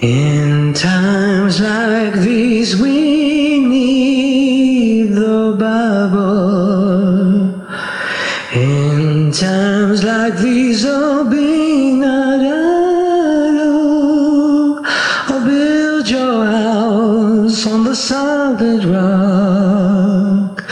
[0.00, 7.52] In times like these, we need the Bible.
[8.54, 13.66] In times like these, oh, be not idle.
[15.30, 20.64] Oh, build your house on the solid rock.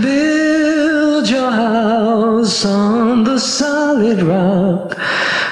[0.00, 4.96] Build your house on the solid rock.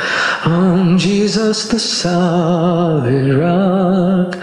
[0.44, 4.36] On Jesus, the solid rock.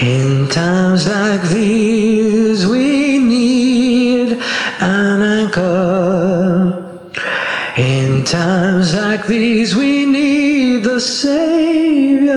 [0.00, 4.38] In times like these, we need
[4.80, 7.10] an anchor.
[7.76, 12.36] In times like these, we need the Savior.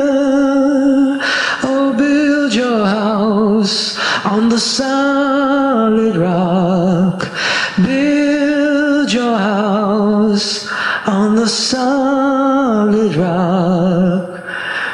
[1.63, 6.92] Oh, build your house on the solid rock.
[11.43, 14.41] The solid rock.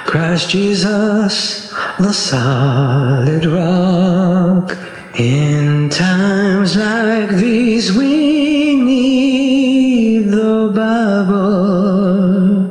[0.08, 1.70] Christ Jesus,
[2.00, 4.76] the solid rock.
[5.20, 12.66] In times like these, we need the Bible.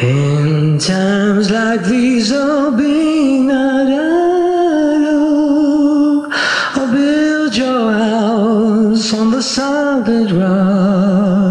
[0.00, 5.20] In times like these, oh, be not idle.
[6.80, 11.49] Oh, build your house on the solid rock.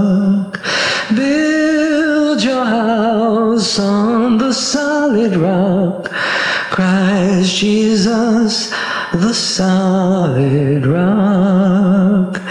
[4.50, 6.10] The solid rock.
[6.72, 8.72] Christ Jesus,
[9.14, 12.42] the solid rock.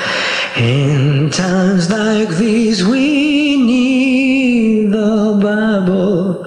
[0.57, 6.47] In times like these, we need the Bible.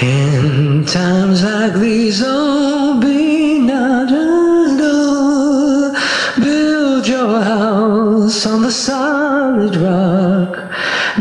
[0.00, 5.94] In times like these, oh, be not idle.
[6.42, 10.52] Build your house on the solid rock.